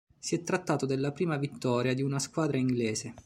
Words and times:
Si 0.17 0.33
è 0.33 0.41
trattato 0.41 0.87
della 0.87 1.11
prima 1.11 1.37
vittoria 1.37 1.93
di 1.93 2.01
una 2.01 2.17
squadra 2.17 2.57
inglese. 2.57 3.13